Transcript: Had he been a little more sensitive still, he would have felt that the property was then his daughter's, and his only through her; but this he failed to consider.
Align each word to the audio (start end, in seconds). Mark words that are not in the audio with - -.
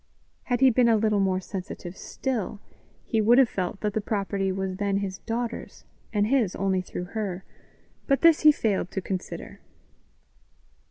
Had 0.45 0.61
he 0.61 0.71
been 0.71 0.89
a 0.89 0.95
little 0.97 1.19
more 1.19 1.39
sensitive 1.39 1.95
still, 1.95 2.59
he 3.05 3.21
would 3.21 3.37
have 3.37 3.47
felt 3.47 3.81
that 3.81 3.93
the 3.93 4.01
property 4.01 4.51
was 4.51 4.77
then 4.77 4.97
his 4.97 5.19
daughter's, 5.19 5.85
and 6.11 6.25
his 6.25 6.55
only 6.55 6.81
through 6.81 7.03
her; 7.13 7.43
but 8.07 8.21
this 8.21 8.39
he 8.39 8.51
failed 8.51 8.89
to 8.89 8.99
consider. 8.99 9.59